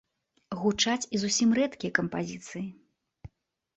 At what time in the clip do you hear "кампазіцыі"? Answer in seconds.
1.99-2.67